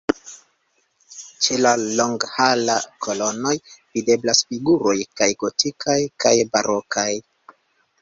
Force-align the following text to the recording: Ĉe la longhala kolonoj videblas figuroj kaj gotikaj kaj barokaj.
Ĉe 1.47 1.57
la 1.65 1.73
longhala 1.99 2.79
kolonoj 3.07 3.53
videblas 3.77 4.43
figuroj 4.51 4.99
kaj 5.23 5.31
gotikaj 5.47 6.03
kaj 6.27 6.37
barokaj. 6.55 7.11